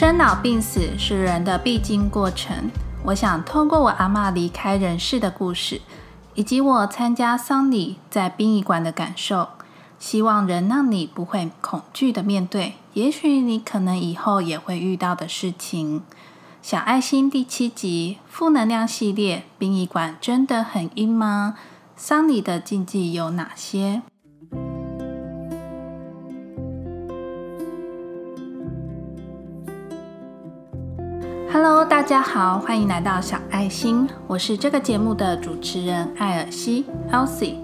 [0.00, 2.70] 生老病死是人的必经过程。
[3.04, 5.82] 我想通过我阿嬷离开人世的故事，
[6.34, 9.48] 以及我参加丧礼在殡仪馆的感受，
[9.98, 16.00] 希望能让你不会恐惧的面对，也许你可能以后也会遇到的事情。
[16.62, 21.56] 小爱心第七集负能量系列：殡仪馆真的很阴吗？
[21.94, 24.00] 丧礼的禁忌有哪些
[31.52, 37.56] ？Hello，大家好，欢迎来到小爱心，我是这个节目的主持人艾尔西 （Elsie）。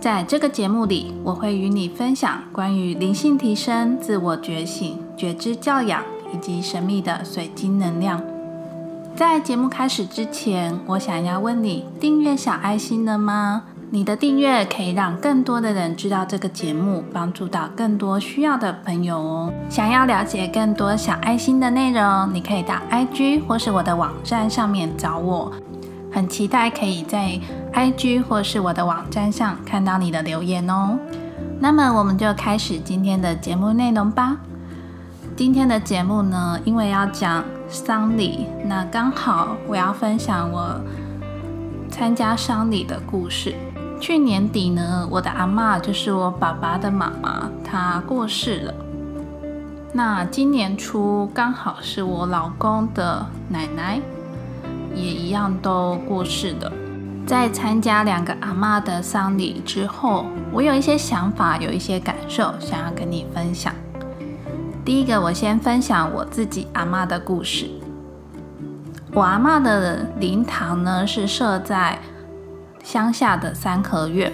[0.00, 8.22] 在这个节目里，我会与你分享关于灵性提升、自我觉醒、觉知教养以及神秘的水晶能量。
[9.14, 13.64] 在节目开始之前，我想要问你：订阅小爱心了吗？
[13.88, 19.52] 你的订阅可以让更多的人知道这个节目，帮助到更多需要的朋友哦。
[19.68, 25.52] 想要了解更多小爱心的内容，你可以到 IG 或是我的网站上面找我。
[26.10, 27.38] 很期待可以在
[27.72, 30.98] IG 或是我的网站上看到你的留言哦。
[31.60, 34.36] 那么我们就开始今天的节目内容吧。
[35.36, 40.80] 今天的节目呢，因为要讲丧礼，那刚好我要分享我
[41.88, 43.54] 参加丧礼的故事。
[44.06, 48.74] 去年底呢，我的阿妈就是我爸爸的妈妈，她过世了。
[49.92, 54.00] 那今年初刚好是我老公的奶奶，
[54.94, 56.72] 也一样都过世的。
[57.26, 63.74] 在参加两个阿妈的丧礼之后，我有一些想法，有一些感受，想要跟你分享。
[64.84, 67.68] 第一个，我先分享我自己阿妈的故事。
[69.12, 71.98] 我阿妈的灵堂呢，是设在。
[72.86, 74.32] 乡下的三合院，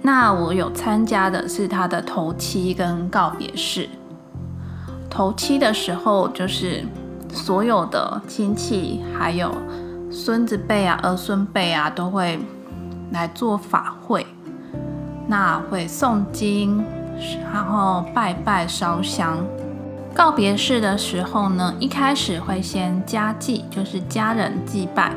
[0.00, 3.86] 那我有参加的是他的头七跟告别式。
[5.10, 6.82] 头七的时候，就是
[7.30, 9.54] 所有的亲戚还有
[10.10, 12.40] 孙子辈啊、儿孙辈啊，都会
[13.10, 14.26] 来做法会，
[15.28, 16.82] 那会诵经，
[17.52, 19.36] 然后拜拜烧香。
[20.14, 25.12] 告别式的时候呢，一开始会先家祭，就是家人祭拜，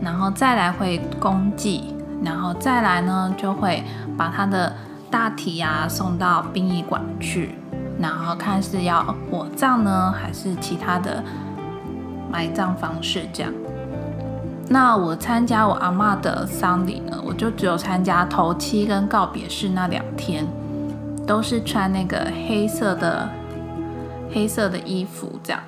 [0.00, 1.92] 然后再来会公祭。
[2.22, 3.82] 然后再来呢，就会
[4.16, 4.72] 把他的
[5.10, 7.54] 大体啊送到殡仪馆去，
[7.98, 11.22] 然后看是要火葬呢，还是其他的
[12.30, 13.52] 埋葬方式这样。
[14.68, 20.46] 那我参加我阿妈的丧礼呢，我就只有参加头七跟告别式那两天，
[21.26, 23.28] 都是穿那个黑色的
[24.32, 25.60] 黑色的衣服这样，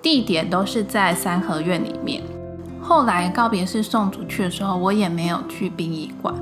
[0.00, 2.22] 地点都是在三合院里面。
[2.90, 6.34] 后来告别式送出去的时候，我也没有去殡仪馆。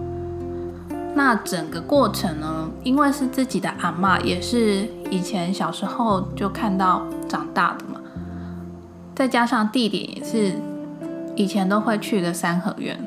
[1.14, 8.00] 那整个过程呢，因为是自己的阿妈，也是以前小时候就看到长大的嘛，
[9.14, 10.54] 再加上地点也是
[11.36, 12.98] 以前都会去的三合院，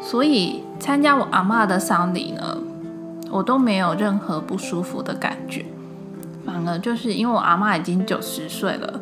[0.00, 2.56] 所以参加我阿妈的丧礼呢，
[3.32, 5.66] 我都没有任何不舒服的感觉，
[6.44, 9.00] 反而就是因为我阿妈已经九十岁了，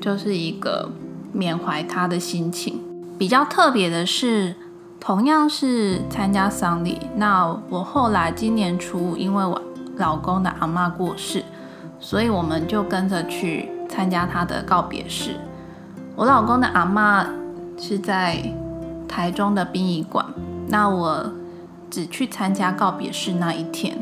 [0.00, 0.90] 就是一个
[1.30, 2.87] 缅怀她的心情。
[3.18, 4.54] 比较特别的是，
[5.00, 9.60] 同样是参加丧礼，那我后来今年初，因为我
[9.96, 11.42] 老公的阿妈过世，
[11.98, 15.32] 所以我们就跟着去参加他的告别式。
[16.14, 17.26] 我老公的阿妈
[17.76, 18.40] 是在
[19.08, 20.24] 台中的殡仪馆，
[20.68, 21.32] 那我
[21.90, 23.98] 只去参加告别式那一天。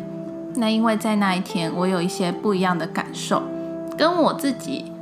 [0.56, 3.42] 那因为在那一天，我有一些不一样的感受，
[3.96, 4.92] 跟我自己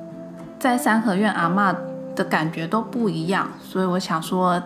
[0.61, 1.75] 在三合院阿妈。
[2.15, 4.63] 的感觉都不一样，所以我想说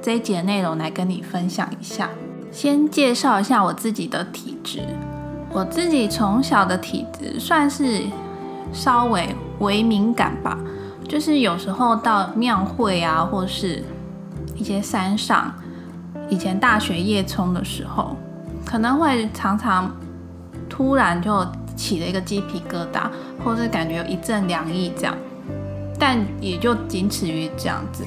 [0.00, 2.08] 这一节内容来跟你分享一下。
[2.52, 4.80] 先介绍一下我自己的体质，
[5.52, 8.02] 我自己从小的体质算是
[8.72, 10.56] 稍微微敏感吧，
[11.06, 13.84] 就是有时候到庙会啊，或是
[14.54, 15.52] 一些山上，
[16.30, 18.16] 以前大学夜冲的时候，
[18.64, 19.94] 可能会常常
[20.68, 21.46] 突然就
[21.76, 23.10] 起了一个鸡皮疙瘩，
[23.44, 25.14] 或是感觉有一阵凉意这样。
[25.98, 28.04] 但也就仅此于这样子，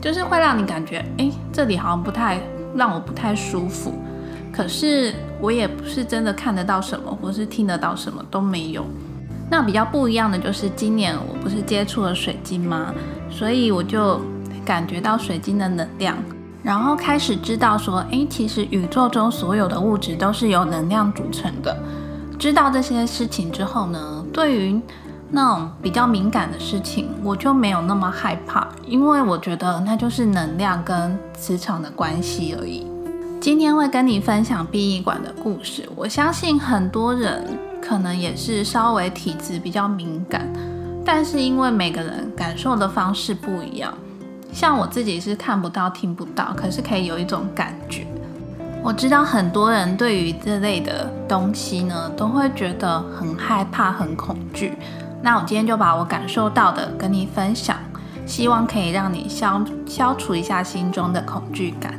[0.00, 2.40] 就是会让你感觉，哎，这里好像不太
[2.74, 3.94] 让我不太舒服。
[4.52, 8.84] 可是我也不是真的看得到什么，或是听得到什么都没有。
[9.50, 12.94] 那比较不一样的就是今年我不是接触了水晶吗？
[13.30, 14.20] 所以我就
[14.64, 16.16] 感觉到水晶的能量，
[16.62, 21.76] 然后开始知道说，哎，其实宇宙中所有的物质都是由能量组成的。
[22.38, 24.80] 知道这些事情之后呢，对于
[25.30, 32.86] 那种比较敏感的事情，我就没有那么害怕，因为我觉得那就是能量跟磁场的关系而已。
[33.40, 40.48] 今天会跟你分享殡仪馆的故事，我相信很多人可能也是稍微体质比较敏感，
[41.04, 43.92] 但是因为每个人感受的方式不一样，
[44.52, 48.06] 像我自己是看不到、听不到，可是可以有一种感觉。
[48.82, 54.72] 我知道很多人对于这类的东西呢，都会觉得很害怕、很恐惧。
[55.22, 57.76] 那我今天就把我感受到的跟你分享，
[58.24, 61.94] 希望可以让你消消除一下心中的恐惧感。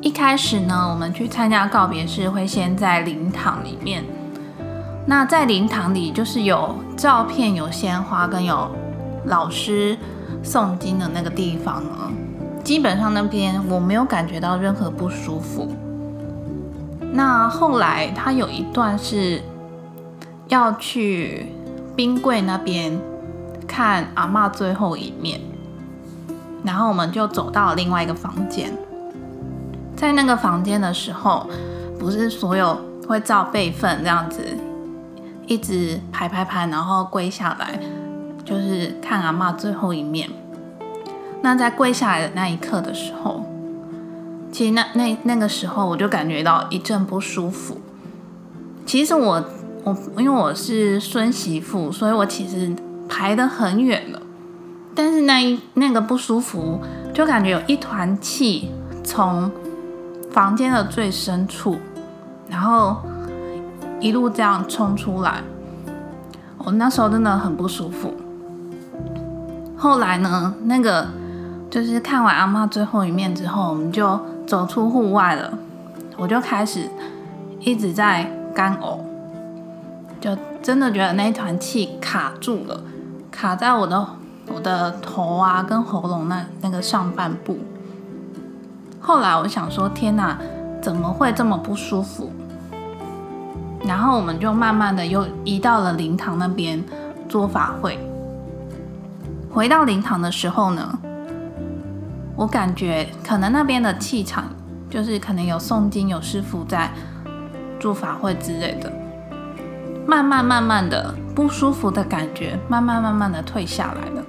[0.00, 4.04] 一开始呢，我们去参加告别式会先在灵堂里面。
[5.06, 8.70] 那在灵堂里就是有照片、有鲜花跟有
[9.26, 9.98] 老师
[10.42, 12.12] 诵经的那个地方呢，
[12.62, 15.70] 基本上那边我没有感觉到任何不舒服。
[17.12, 19.42] 那后来他有一段是
[20.48, 21.46] 要去。
[21.96, 23.00] 冰柜那边
[23.68, 25.40] 看阿妈最后一面，
[26.64, 28.76] 然后我们就走到另外一个房间。
[29.94, 31.48] 在那个房间的时候，
[31.98, 32.76] 不是所有
[33.06, 34.44] 会照辈分这样子，
[35.46, 37.78] 一直排排排，然后跪下来，
[38.44, 40.28] 就是看阿妈最后一面。
[41.42, 43.44] 那在跪下来的那一刻的时候，
[44.50, 47.80] 其实那那那个时候我就感觉到一阵不舒服。
[48.84, 49.44] 其实我。
[49.84, 52.74] 我因为我是孙媳妇，所以我其实
[53.06, 54.20] 排得很远了。
[54.94, 56.80] 但是那一那个不舒服，
[57.12, 58.70] 就感觉有一团气
[59.02, 59.50] 从
[60.30, 61.76] 房间的最深处，
[62.48, 62.96] 然后
[64.00, 65.42] 一路这样冲出来。
[66.56, 68.14] 我那时候真的很不舒服。
[69.76, 71.08] 后来呢，那个
[71.68, 75.58] 就是看完阿妈最后一面之后，我们就走出户外了。
[76.16, 76.88] 我就开始
[77.60, 78.98] 一直在干呕。
[80.24, 82.80] 就真的觉得那一团气卡住了，
[83.30, 84.06] 卡在我的
[84.46, 87.58] 我的头啊跟喉咙那那个上半部。
[88.98, 90.38] 后来我想说，天哪，
[90.80, 92.32] 怎么会这么不舒服？
[93.84, 96.82] 然后我们就慢慢的又移到了灵堂那边
[97.28, 97.98] 做法会。
[99.52, 100.98] 回到灵堂的时候呢，
[102.34, 104.46] 我感觉可能那边的气场
[104.88, 106.90] 就是可能有诵经有师傅在
[107.78, 108.90] 做法会之类的。
[110.06, 114.22] 慢慢慢慢的不舒服的感觉，慢慢慢慢的退下来了。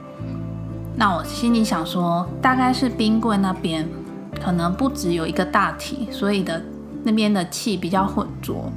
[0.96, 3.88] 那我心里想说，大概是冰柜那边
[4.42, 6.62] 可能不只有一个大体，所以的
[7.04, 8.72] 那边的气比较浑浊，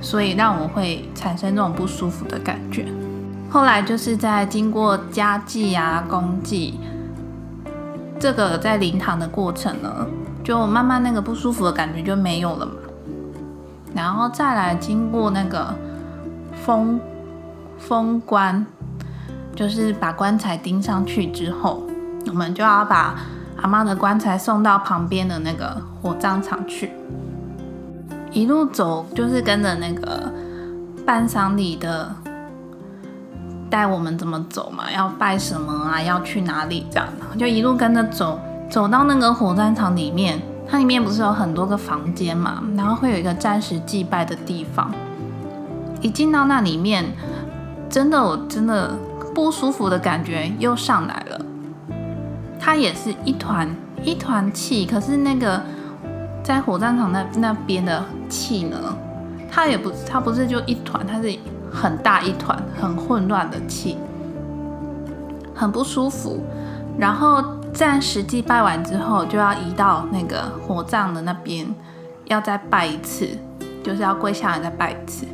[0.00, 2.86] 所以让我会产生这种不舒服的感觉。
[3.48, 6.80] 后来就是在经过家祭啊、公祭，
[8.18, 10.06] 这个在灵堂的过程呢，
[10.42, 12.72] 就慢慢那个不舒服的感觉就没有了嘛。
[13.98, 15.74] 然后再来经过那个
[16.64, 17.00] 封
[17.76, 18.64] 封棺，
[19.56, 21.82] 就是把棺材钉上去之后，
[22.28, 23.16] 我们就要把
[23.60, 26.92] 阿妈的棺材送到旁边的那个火葬场去。
[28.30, 30.32] 一路走就是跟着那个
[31.04, 32.14] 办丧礼的
[33.68, 38.38] 带我们怎么走嘛，要拜什么啊，要去哪里这样，就一路跟着走，
[38.70, 40.40] 走到那个火葬场里面。
[40.70, 44.92] 它里面不是有很多个房间嘛，然后会有一个暂时祭拜的地方。
[46.02, 47.06] 一进到那里面，
[47.88, 48.94] 真的，我真的
[49.34, 51.40] 不舒服的感觉又上来了。
[52.60, 53.66] 它也是一团
[54.02, 55.62] 一团气，可是那个
[56.44, 58.76] 在火葬场那那边的气呢，
[59.50, 61.34] 它也不，它不是就一团，它是
[61.72, 63.96] 很大一团，很混乱的气，
[65.54, 66.44] 很不舒服。
[66.98, 67.42] 然后。
[67.78, 71.64] 在实际拜完之后，就要移到那个火葬的那边，
[72.24, 73.28] 要再拜一次，
[73.84, 75.24] 就是要跪下来再拜一次。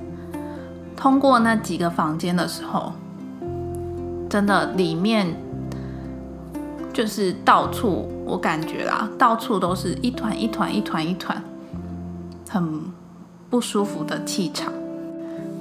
[0.94, 2.92] 通过那几个房间的时候，
[4.28, 5.34] 真的里面
[6.92, 11.42] 就是到处，我感觉啦，到处都是一团一团一团一团，
[12.50, 12.82] 很
[13.48, 14.70] 不舒服的气场。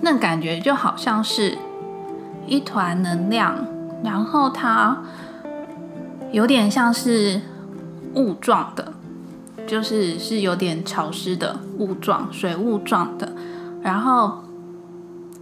[0.02, 1.58] 那感觉就好像是
[2.46, 3.56] 一团能量，
[4.04, 4.98] 然后它。
[6.34, 7.40] 有点像是
[8.16, 8.92] 雾状的，
[9.68, 13.32] 就是是有点潮湿的雾状、水雾状的，
[13.84, 14.44] 然后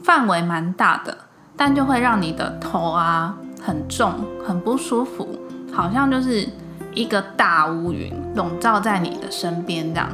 [0.03, 1.17] 范围蛮大的，
[1.55, 4.13] 但就会让你的头啊很重、
[4.45, 5.39] 很不舒服，
[5.71, 6.45] 好像就是
[6.93, 10.09] 一个大乌云笼罩在你的身边这样，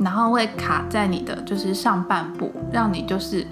[0.00, 3.46] 然后会卡在你的就是上半部，让你就是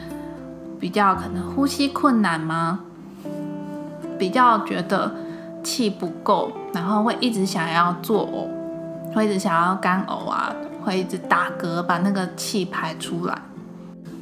[0.81, 2.81] 比较可能呼吸困难吗？
[4.19, 5.23] 比较觉得。
[5.65, 10.55] 气不够，然后会一直想要作呕，会一直想要干呕啊，
[10.85, 13.37] 会一直打嗝，把那个气排出来。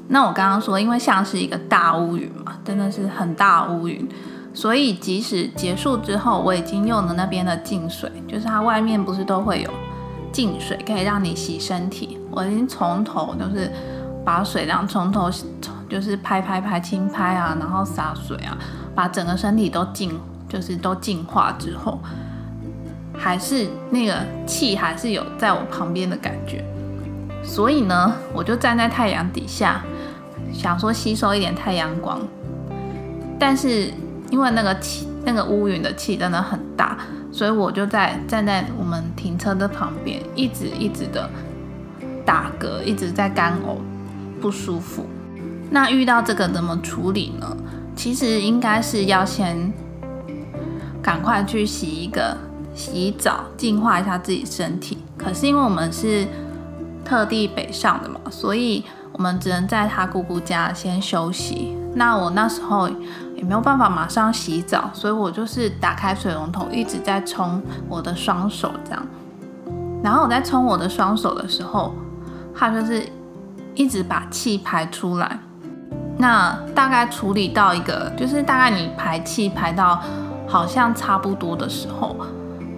[0.08, 4.06] 那我刚刚说，因为像是一个大乌云嘛，真的是很大乌云，
[4.52, 9.70] 所以即使结束之后，我已经用了那边的净水，就是它外面不是都会有
[10.30, 13.70] 净水可以让你洗身体，我已经从头就是
[14.24, 15.30] 把水量从头
[15.88, 18.56] 就是拍拍拍轻拍啊，然后洒水啊，
[18.94, 20.18] 把整个身体都净，
[20.52, 21.98] 就是都净化之后，
[23.16, 26.62] 还是那个气还是有在我旁边的感觉。
[27.42, 29.82] 所以呢，我就站在太阳底下，
[30.52, 32.20] 想说吸收一点太阳光。
[33.38, 33.90] 但是
[34.30, 36.98] 因为那个气，那个乌云的气真的很大，
[37.32, 41.30] 所以我就在站在我们停车的旁边，一直一直的
[42.26, 43.78] 打嗝，一直在干呕，
[44.42, 45.06] 不舒服。
[45.70, 47.56] 那遇到这个怎么处理呢？
[47.96, 49.72] 其实应该是要先
[51.02, 52.36] 赶快去洗一个
[52.74, 54.98] 洗澡，净化一下自己身体。
[55.18, 56.26] 可是因为我们是
[57.04, 61.76] 特地北上的嘛，所以我们只能在他姑姑家先休息。
[61.94, 62.88] 那我那时候
[63.36, 69.06] 也没有办法马上洗澡，所以我就是打开水龙头，一直在冲我的双手这样。
[70.02, 71.94] 然后我在冲我的双手的时候，
[72.54, 73.06] 他就是
[73.74, 75.38] 一直把气排出来。
[76.18, 80.02] 那大概处理到一个，就是大概你排气排到
[80.46, 82.16] 好像差不多的时候，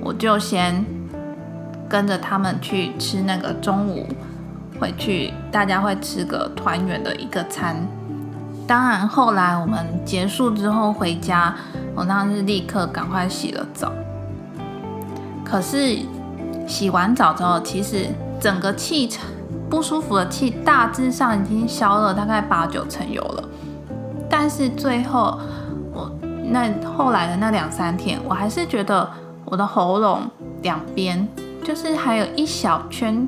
[0.01, 0.85] 我就先。
[1.87, 4.09] 跟着他们去吃那个中午
[4.81, 7.77] 回去，大家会吃个团圆的一个餐。
[8.67, 11.55] 当然后来我们结束之后回家，
[11.95, 13.93] 我当时立刻赶快洗了澡。
[15.45, 15.99] 可是
[16.67, 18.09] 洗完澡之后，其实
[18.41, 19.25] 整个气场
[19.71, 23.45] 不舒服的气大致上已经消了大概八九成油了。
[24.29, 25.39] 但是最后
[26.51, 29.11] 那后来的那两三天，我还是觉得
[29.45, 30.31] 我的喉咙
[30.63, 31.27] 两边。
[31.63, 33.27] 就是还有一小圈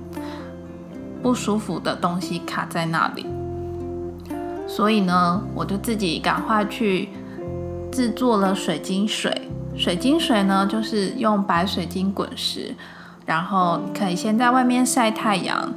[1.23, 3.27] 不舒服的东西卡在那里，
[4.69, 7.09] 所以呢，我就自己赶快去
[7.91, 9.49] 制作了水晶水。
[9.75, 12.75] 水晶水呢，就是用白水晶滚石，
[13.25, 15.73] 然后可以先在外面晒太阳，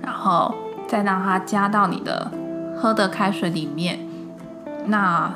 [0.00, 0.54] 然后
[0.86, 2.30] 再让它加到你的
[2.76, 3.98] 喝的开水里面。
[4.86, 5.32] 那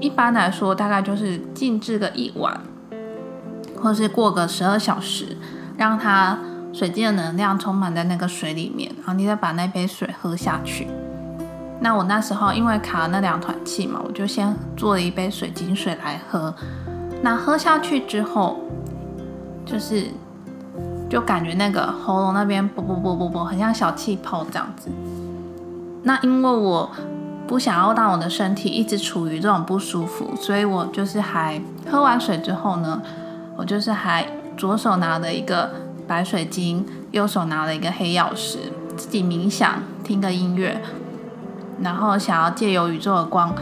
[0.00, 2.60] 一般来说，大概就是静置个一晚，
[3.80, 5.36] 或是过个十二小时。
[5.78, 6.38] 让它
[6.72, 10.88] 水晶的能量充满在那个水里面，然后你再把那杯水喝下去。
[11.80, 16.54] 那我那时候因为卡了那两团气嘛，我就先做了一杯水晶水来喝。
[17.20, 18.58] 那喝下去之后，
[19.66, 20.06] 就是
[21.10, 24.88] 就感觉那个喉咙那边啵啵啵啵啵，很像小气泡这样子。
[26.02, 26.90] 那因为我
[27.46, 31.60] 不想要让我的身体一直处于这种不舒服，所以我就是还
[31.90, 33.02] 喝完水之后呢，
[33.56, 34.26] 我就是还。
[34.56, 35.70] 左手拿了一个
[36.08, 38.56] 白水晶，右手拿了一个黑曜石，
[38.96, 40.80] 自己冥想，听个音乐，
[41.82, 43.54] 然后想要借由宇宙的光，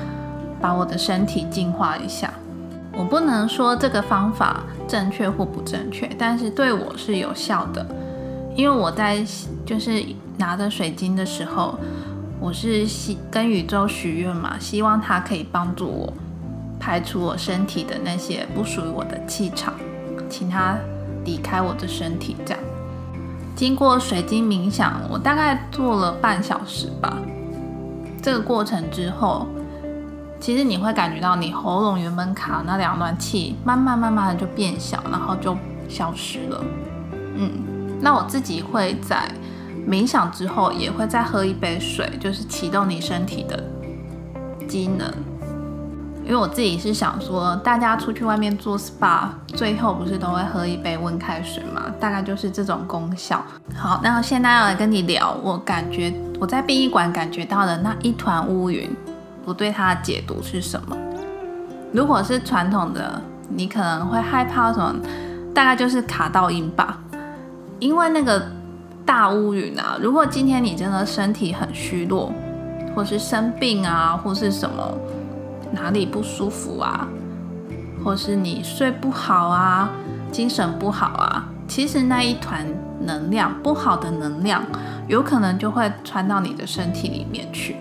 [0.60, 2.32] 把我的身体净化一下。
[2.96, 7.84] 我不能说这个方法正确或不正确，但是对我是有效的，
[8.54, 9.26] 因为我在
[9.66, 10.00] 就是
[10.36, 11.76] 拿着水晶的时候，
[12.44, 12.86] 我是
[13.30, 16.12] 跟宇宙许愿嘛，希望它可以帮助我
[16.78, 19.72] 排除我身体的那些不属于我的气场。
[20.28, 20.76] 请他
[21.24, 22.62] 离开我的身体，这样。
[23.56, 27.16] 经过水晶冥想，我大概做了半小时吧。
[28.20, 29.46] 这个过程之后，
[30.38, 35.56] 其实你会感觉到你喉咙原本卡那两段气，慢慢慢慢的就变小，然后就
[35.88, 36.62] 消失了。
[37.36, 37.50] 嗯，
[38.02, 39.30] 那我自己会在
[39.86, 43.62] 冥想之后，也会再喝一杯水，就是启动你身体的
[44.66, 45.10] 机能。
[46.24, 51.82] 因为我自己是想说，大家出去外面做 SPA，最后不是都会喝一杯温开水嘛？
[52.00, 53.44] 大概就是这种功效。
[53.76, 56.10] 好，那现在要来跟你聊，我感觉
[56.40, 58.88] 我在殡仪馆感觉到的那一团乌云，
[59.44, 60.96] 我对它的解读是什么？
[61.92, 64.96] 如果是传统的，你可能会害怕什么？
[65.54, 66.98] 大概就是卡到音吧。
[67.78, 68.42] 因为那个
[69.04, 72.32] 大乌云啊，如果今天你真的身体很虚弱，
[72.94, 74.99] 或是生病啊，或是什么。
[75.73, 77.08] 哪里不舒服啊，
[78.04, 79.90] 或是你睡不好啊，
[80.30, 82.64] 精神不好啊，其实那一团
[83.00, 84.62] 能量不好的能量，
[85.08, 87.75] 有可能就会传到你的身体里面去。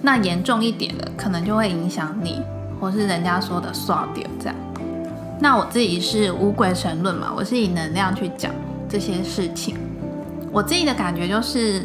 [0.00, 2.40] 那严重一点的，可能就会影响你，
[2.80, 4.56] 或是人家说的刷掉这样。
[5.38, 8.50] 那我自己是无鬼神论嘛，我是以能量去讲
[8.88, 9.76] 这些事情。
[10.54, 11.82] 我自己的感觉就是，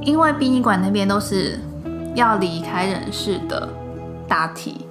[0.00, 1.60] 因为殡仪馆那边都是
[2.14, 3.68] 要离开人世的。
[4.28, 4.84] 大体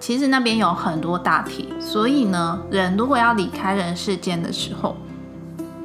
[0.00, 4.96] 其实那边有很多大体，所以呢，人如果要离开人世间的时候，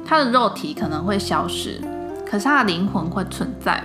[0.06, 1.78] 他的肉体可能会消失，
[2.24, 3.84] 可是他的灵魂会存在。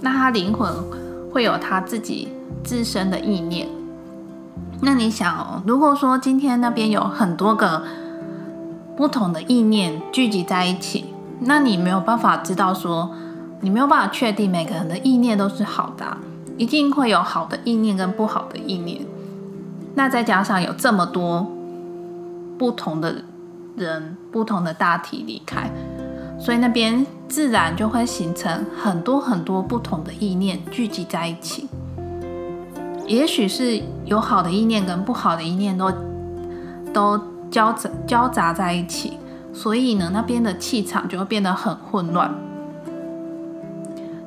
[0.00, 0.70] 那他灵魂
[1.32, 2.28] 会有他自己
[2.62, 3.66] 自身的意念。
[4.82, 7.82] 那你想哦，如果说今天那边有很多个
[8.98, 11.06] 不同的意念聚集在一起，
[11.40, 13.10] 那你没有办法知道说，
[13.60, 16.16] 你没有办法确定每个人的意念都是好的。
[16.58, 19.02] 一定会有好的意念跟不好的意念。
[19.94, 21.46] 那再加上有这么多
[22.56, 23.22] 不同的
[23.76, 25.70] 人、不同的大体离开，
[26.40, 31.68] 所以那边自然就会形成很多很多不同的意念聚集在一起。
[33.06, 35.92] 也许是有好的意念跟不好的意念都
[36.94, 39.18] 都交杂交杂在一起，
[39.56, 42.30] 所以呢，那边的气场就会变得很混乱。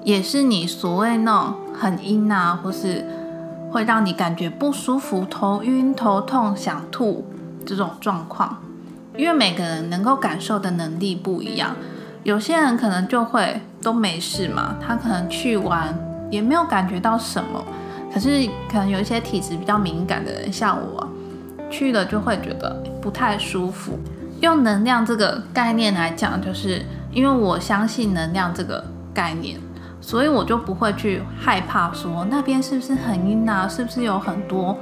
[0.04, 3.06] 也是你所谓那种很阴啊，或是
[3.70, 7.24] 会让你感觉不舒服、头晕、头痛、想吐
[7.64, 8.58] 这种状况。
[9.16, 11.76] 因为每个人能够感受的能力不一样，
[12.24, 15.94] 有些人可能就会都没事嘛，他可能去玩
[16.32, 17.64] 也没有感觉到什么。
[18.12, 21.08] 可是可能有一些体质比较敏感的人，像我
[21.70, 24.00] 去了就会觉得不太舒服。
[24.42, 29.60] 用能量这个概念来讲，就是因为我相信能量这个概念。
[30.02, 34.76] 所以我就不会去害怕说那边是不是很阴啊，是不是有很多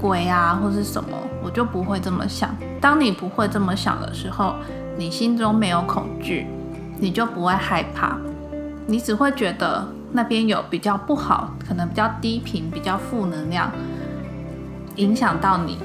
[0.00, 1.10] 鬼啊，或是什么，
[1.42, 2.54] 我就不会这么想。
[2.80, 4.54] 当你不会这么想的时候，
[4.96, 6.46] 你心中没有恐惧，
[7.00, 8.16] 你就不会害怕，
[8.86, 13.72] 你只会觉得那边有比较不好，可能比较低频、比较负能量
[14.96, 15.78] 影响到你。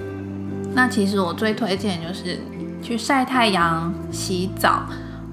[0.75, 2.39] 那其实我最推荐就是
[2.81, 4.83] 去晒太阳、洗澡。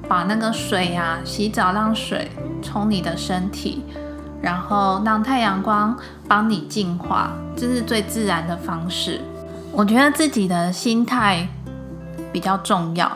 [0.07, 3.83] 把那个水呀，洗澡让水冲你的身体，
[4.43, 5.97] 然后让太阳光
[6.29, 9.19] 帮你净化，这是最自然的方式。
[9.73, 11.49] 我觉得自己的心态
[12.31, 13.11] 比较重要。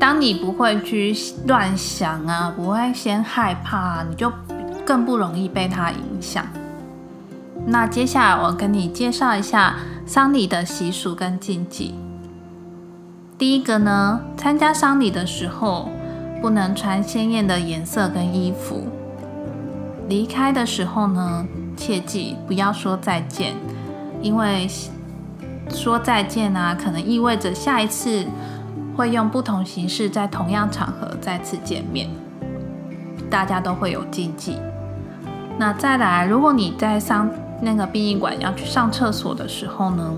[0.00, 1.16] 当你不会去
[1.46, 4.32] 乱想啊，不会先害怕，你就
[4.84, 6.44] 更不容易被它影响。
[7.66, 11.94] 那接下来我跟你介绍一下丧礼的习俗跟禁忌。
[13.40, 15.88] 第一个呢，参加丧礼的时候。
[16.42, 18.86] 不能穿鲜艳的颜色跟衣服。
[20.08, 23.54] 离开的时候呢，切记不要说再见，
[24.22, 24.66] 因为
[25.68, 28.24] 说再见啊，可能意味着下一次
[28.96, 32.08] 会用不同形式在同样场合再次见面，
[33.28, 34.56] 大家都会有禁忌。
[35.58, 37.28] 那再来，如果你在上
[37.60, 40.14] 那个殡仪馆要去上厕所的时候呢，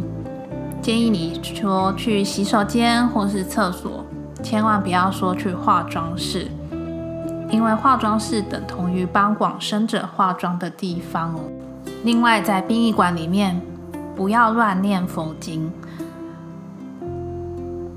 [0.82, 4.04] 建议你说去洗手间或是厕所。
[4.42, 6.50] 千万不要说去化妆室，
[7.48, 11.40] 因为化妆室等同于帮往生者化妆的地方哦。
[12.02, 13.62] 另外，在殡仪馆里面
[14.16, 15.72] 不要乱念佛经。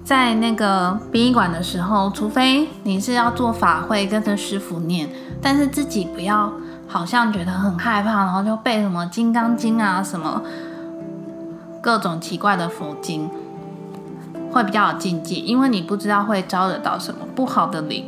[0.03, 5.09] 在那个殡仪馆的时候，除非你是要做法会跟着师傅念，
[5.41, 6.53] 但是自己不要
[6.87, 10.39] 好像觉得很害怕，然后就背什么《金刚经》啊，什么
[11.85, 13.29] 各种奇怪的佛经。
[14.51, 18.05] 会比较有禁忌，因为你不知道会招惹到什么不好的灵。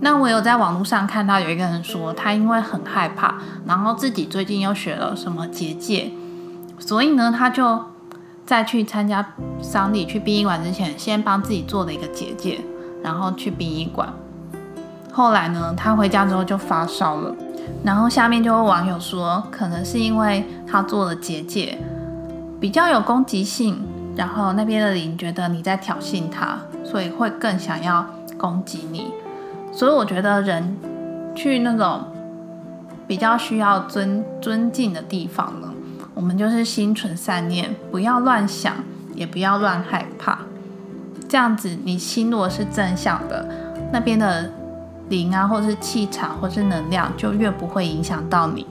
[0.00, 6.10] 那我有在网络上看到有一个人说，他因为很害怕，然后自己最近又学了什么结界，
[6.78, 7.80] 所以呢，他就
[8.44, 9.24] 在去参加
[9.62, 12.60] 丧礼、去殡仪馆之前，先帮自己做了一个结界，
[13.02, 14.12] 然后去殡仪馆。
[15.12, 17.34] 后来呢，他回家之后就发烧了，
[17.84, 21.78] 然后下面就有网友说，可能是因为他做了结界，
[22.62, 23.82] 比较有攻击性。
[24.14, 29.10] 然后那边的灵觉得你在挑衅他，所以会更想要攻击你。
[29.72, 30.76] 所以我觉得人
[31.34, 32.04] 去那种
[33.06, 35.72] 比较需要尊尊敬的地方呢，
[36.12, 38.74] 我们就是心存善念，不要乱想，
[39.14, 40.40] 也不要乱害怕。
[41.26, 43.48] 这样子，你心如果是正向的，
[43.90, 44.52] 那边的
[45.08, 48.66] 灵啊，或者是气场，或是能量，就越不会影响到你。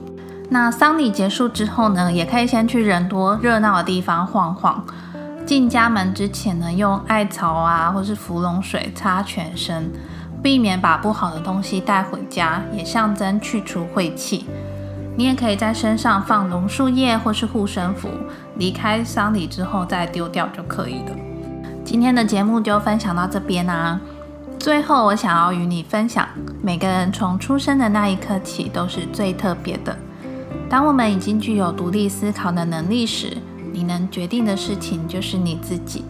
[0.52, 4.84] 那丧礼结束之后呢，也可以先去人多热闹的地方晃晃。
[5.46, 9.90] 进家门之前呢，用艾草啊，或是芙蓉水擦全身，
[10.42, 14.44] 避免把不好的东西带回家，也象征去除晦气。
[15.16, 18.10] 你也可以在身上放榕树叶或是护身符，
[18.56, 21.16] 离开丧礼之后再丢掉就可以了。
[21.82, 23.98] 今天的节目就分享到这边啦。
[24.58, 26.28] 最后，我想要与你分享，
[26.62, 29.96] 每个人从出生的那一刻起都是最特别的。
[30.72, 33.36] 当我们已经具有独立思考的能力时，
[33.74, 36.02] 你能决定的事情就是你自己。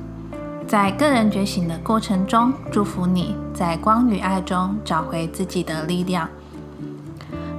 [0.69, 6.29] 在个人觉醒的过程中，祝福你在光与爱中找回自己的力量。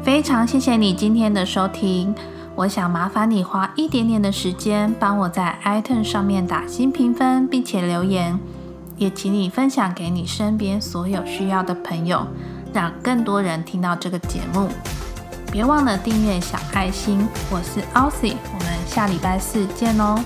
[0.01, 2.15] 非常谢谢你今天的收听。
[2.55, 8.39] 我想麻烦你花一点点的时间，帮我在 iTunes 上面打新评分，并且留言。
[8.95, 12.25] 也请你分享给你身边所有需要的朋友，
[12.71, 14.69] 让更多人听到这个节目。
[15.53, 20.19] 别忘了订阅小爱心，我是 Elsie，我们下礼拜四见哦。